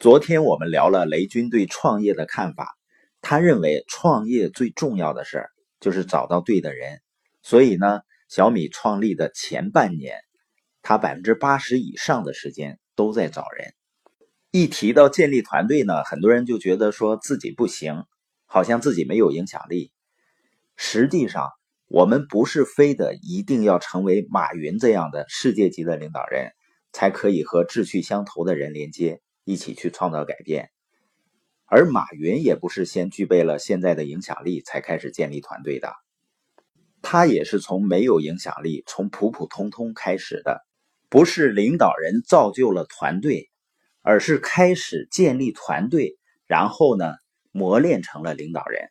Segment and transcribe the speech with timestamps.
[0.00, 2.74] 昨天我们聊了雷军对创业的看法，
[3.20, 7.02] 他认为创业最重要的事儿就是找到对的人，
[7.42, 10.16] 所以呢，小米创立的前半年，
[10.80, 13.74] 他百分之八十以上的时间都在找人。
[14.50, 18.04] 一提到建立团队呢，很多人就觉得说自己不行，
[18.46, 19.92] 好像自己没有影响力。
[20.78, 21.50] 实际上，
[21.88, 26.52] 我们不是非得一定要成为马云这样的世界级的领导人，
[26.90, 29.20] 才可以和志趣相投的人连接。
[29.50, 30.70] 一起去创造改变，
[31.66, 35.92] 而马云也不是先具备了现在的影响力才开始建立团队的，
[37.02, 40.64] 他也是从没有影响力，从普普通通开始的。
[41.08, 43.50] 不是领导人造就了团队，
[44.02, 47.14] 而是开始建立团队，然后呢
[47.50, 48.88] 磨练成了领导人。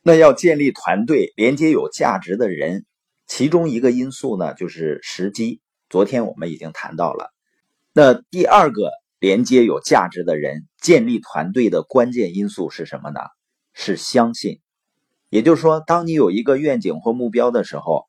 [0.00, 2.86] 那要建立团队，连接有价值的人，
[3.26, 5.60] 其中一个因素呢就是时机。
[5.90, 7.34] 昨天我们已经谈到了，
[7.92, 8.90] 那第二个。
[9.18, 13.20] 连接有价值的人，建立团队的关键因素是什么呢？
[13.72, 14.60] 是相信。
[15.30, 18.04] 也就是说，当你有一个愿景或目标的时候，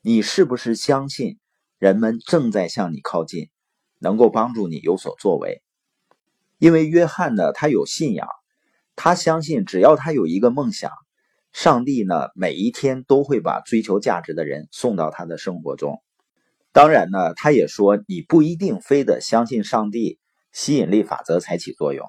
[0.00, 1.38] 你是不是相信
[1.78, 3.50] 人们正在向你靠近，
[3.98, 5.62] 能够帮助你有所作为？
[6.58, 8.26] 因为约翰呢，他有信仰，
[8.96, 10.90] 他相信只要他有一个梦想，
[11.52, 16.02] 上帝呢，每一天都会把追求价值的人送到他的生活中。
[16.72, 20.18] 当然呢，他也说，你不一定非得相信上帝。
[20.58, 22.04] 吸引力法则才起作用，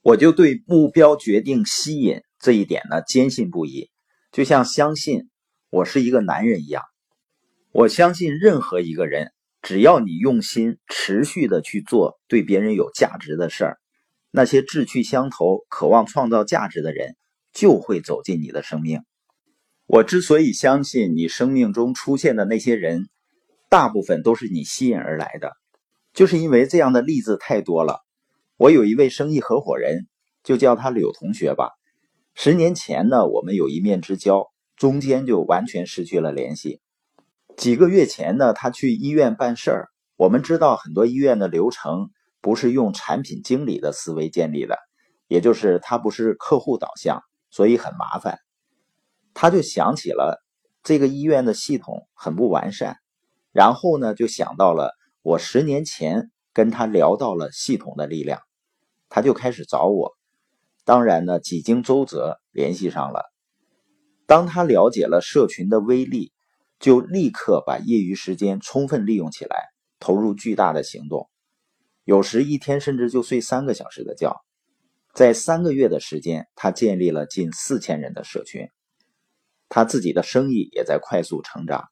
[0.00, 3.90] 我就对目标决定吸引这一点呢坚信不疑，
[4.32, 5.28] 就像相信
[5.68, 6.82] 我是一个男人一样。
[7.70, 13.78] 我相信任何一个人，只要你用心持续的去做对别人有价值的事儿，
[14.30, 17.16] 那些志趣相投、渴望创造价值的人
[17.52, 19.02] 就会走进你的生命。
[19.84, 23.10] 我之所以相信你生命中出现的那些人，
[23.68, 25.52] 大部分都是你吸引而来的。
[26.14, 28.00] 就是因为这样的例子太多了。
[28.58, 30.06] 我有一位生意合伙人，
[30.44, 31.70] 就叫他柳同学吧。
[32.34, 34.46] 十年前呢，我们有一面之交，
[34.76, 36.80] 中间就完全失去了联系。
[37.56, 39.88] 几个月前呢，他去医院办事儿。
[40.16, 42.10] 我们知道很多医院的流程
[42.40, 44.76] 不是用产品经理的思维建立的，
[45.28, 48.38] 也就是他不是客户导向，所以很麻烦。
[49.34, 50.44] 他就想起了
[50.82, 52.98] 这个医院的系统很不完善，
[53.50, 54.92] 然后呢，就想到了。
[55.22, 58.40] 我十年前跟他聊到了系统的力量，
[59.08, 60.12] 他就开始找我。
[60.84, 63.22] 当然呢，几经周折联系上了。
[64.26, 66.32] 当他了解了社群的威力，
[66.80, 69.56] 就立刻把业余时间充分利用起来，
[70.00, 71.30] 投入巨大的行动。
[72.02, 74.36] 有时一天甚至就睡三个小时的觉。
[75.14, 78.68] 在三个月的时间，他建立了近四千人的社群，
[79.68, 81.84] 他自己的生意也在快速成长。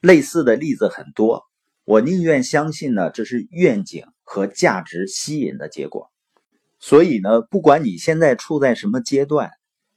[0.00, 1.42] 类似的例子很多。
[1.84, 6.10] 我宁愿相信呢，这是愿景和价值吸引的结果。
[6.78, 9.50] 所以呢，不管你现在处在什么阶段，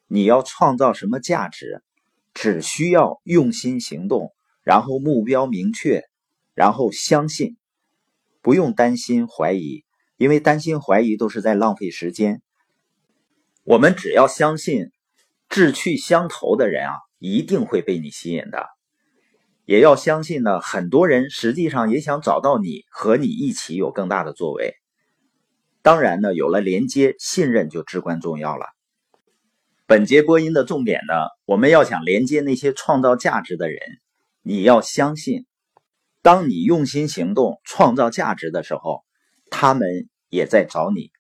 [0.08, 1.82] 你要创造什么价值，
[2.34, 4.34] 只需要用心行动，
[4.64, 6.04] 然后目标明确，
[6.54, 7.58] 然后相信，
[8.42, 9.84] 不用担心怀疑，
[10.18, 12.42] 因为担心怀疑都是在浪费时间。
[13.64, 14.92] 我们只要相信，
[15.50, 18.77] 志趣相投的人啊，一定会被你吸引的。
[19.68, 24.74] 也要相信呢，很多人实际上也想找到你，和你一起有更大的作为。
[25.82, 28.66] 当然呢，有了连接，信任就至关重要了。
[29.86, 31.14] 本节播音的重点呢，
[31.44, 33.78] 我们要想连接那些创造价值的人，
[34.42, 35.46] 你要相信，
[36.22, 39.04] 当你用心行动、创造价值的时候，
[39.50, 41.12] 他们也在找你